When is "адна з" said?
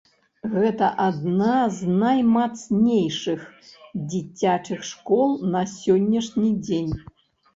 1.07-1.89